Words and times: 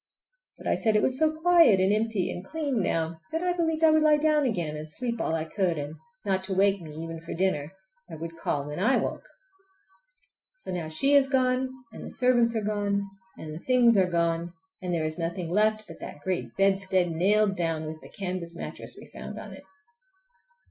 But 0.57 0.65
I 0.65 0.73
said 0.73 0.95
it 0.95 1.03
was 1.03 1.19
so 1.19 1.31
quiet 1.41 1.79
and 1.79 1.93
empty 1.93 2.31
and 2.31 2.43
clean 2.43 2.81
now 2.81 3.19
that 3.31 3.43
I 3.43 3.53
believed 3.53 3.83
I 3.83 3.91
would 3.91 4.01
lie 4.01 4.17
down 4.17 4.47
again 4.47 4.75
and 4.75 4.89
sleep 4.91 5.21
all 5.21 5.35
I 5.35 5.45
could; 5.45 5.77
and 5.77 5.93
not 6.25 6.43
to 6.45 6.55
wake 6.55 6.81
me 6.81 6.89
even 7.03 7.21
for 7.21 7.35
dinner—I 7.35 8.15
would 8.15 8.35
call 8.35 8.65
when 8.65 8.79
I 8.79 8.97
woke. 8.97 9.21
So 10.57 10.71
now 10.71 10.87
she 10.89 11.13
is 11.13 11.29
gone, 11.29 11.69
and 11.93 12.03
the 12.03 12.09
servants 12.09 12.55
are 12.55 12.63
gone, 12.63 13.07
and 13.37 13.53
the 13.53 13.59
things 13.63 13.95
are 13.95 14.09
gone, 14.09 14.53
and 14.81 14.91
there 14.91 15.05
is 15.05 15.19
nothing 15.19 15.51
left 15.51 15.85
but 15.87 15.99
that 15.99 16.21
great 16.21 16.47
bedstead 16.57 17.11
nailed 17.11 17.55
down, 17.55 17.85
with 17.85 18.01
the 18.01 18.09
canvas 18.09 18.55
mattress 18.55 18.97
we 18.99 19.05
found 19.05 19.37
on 19.37 19.53
it. 19.53 19.65